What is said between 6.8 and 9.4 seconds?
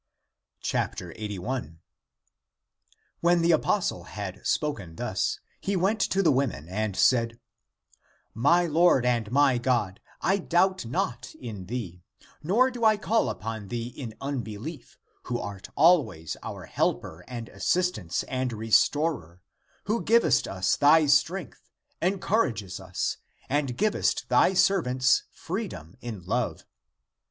said," My Lord and